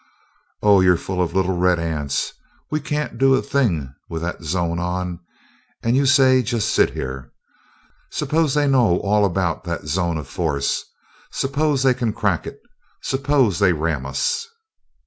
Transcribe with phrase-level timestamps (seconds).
[0.63, 2.33] "Oh, you're full of little red ants!
[2.71, 5.19] We can't do a thing with that zone on
[5.83, 7.31] and you say just sit here.
[8.09, 10.83] Suppose they know all about that zone of force?
[11.31, 12.59] Suppose they can crack it?
[13.03, 14.47] Suppose they ram us?"